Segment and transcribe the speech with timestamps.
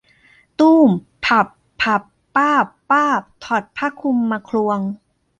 [0.59, 0.89] ตู้ม
[1.25, 1.47] พั่บ
[1.81, 2.01] พั่บ
[2.35, 4.79] ป้าบ ป้าบ ถอดผ้าคลุมมาควง